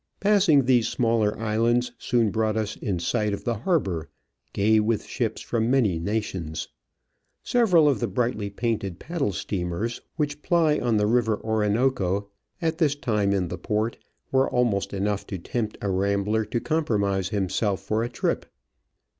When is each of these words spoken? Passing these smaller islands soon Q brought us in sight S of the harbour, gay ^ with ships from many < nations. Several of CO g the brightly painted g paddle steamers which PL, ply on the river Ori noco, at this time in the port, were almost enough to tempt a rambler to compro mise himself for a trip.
Passing 0.19 0.65
these 0.65 0.87
smaller 0.87 1.37
islands 1.37 1.91
soon 1.99 2.29
Q 2.29 2.31
brought 2.31 2.57
us 2.57 2.75
in 2.75 2.97
sight 2.97 3.33
S 3.33 3.33
of 3.37 3.43
the 3.43 3.53
harbour, 3.53 4.09
gay 4.51 4.79
^ 4.79 4.81
with 4.81 5.05
ships 5.05 5.41
from 5.43 5.69
many 5.69 5.99
< 5.99 5.99
nations. 5.99 6.69
Several 7.43 7.87
of 7.87 7.97
CO 7.97 7.99
g 7.99 7.99
the 7.99 8.07
brightly 8.07 8.49
painted 8.49 8.93
g 8.93 8.97
paddle 8.97 9.31
steamers 9.31 10.01
which 10.15 10.41
PL, 10.41 10.47
ply 10.47 10.79
on 10.79 10.97
the 10.97 11.05
river 11.05 11.35
Ori 11.35 11.67
noco, 11.69 12.29
at 12.63 12.79
this 12.79 12.95
time 12.95 13.31
in 13.31 13.49
the 13.49 13.59
port, 13.59 13.99
were 14.31 14.49
almost 14.49 14.91
enough 14.91 15.27
to 15.27 15.37
tempt 15.37 15.77
a 15.81 15.91
rambler 15.91 16.45
to 16.45 16.59
compro 16.59 16.99
mise 16.99 17.29
himself 17.29 17.79
for 17.81 18.03
a 18.03 18.09
trip. 18.09 18.47